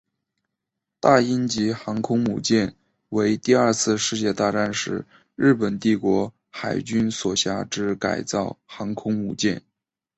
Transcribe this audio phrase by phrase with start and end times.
[0.99, 2.75] 大鹰级航空母舰
[3.09, 9.61] 为第二次世界大战时日本帝国海军所辖之改造航空母舰。